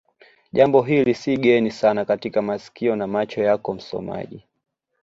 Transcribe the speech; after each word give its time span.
jambo 0.53 0.81
hili 0.81 1.13
si 1.15 1.37
geni 1.37 1.71
sana 1.71 2.05
katika 2.05 2.41
masikio 2.41 2.95
na 2.95 3.07
macho 3.07 3.41
yako 3.43 3.73
msomaji 3.73 4.43